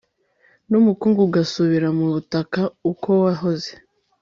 [0.69, 2.61] n'umukungugu ugasubira mu butaka
[2.91, 3.71] uko wahoze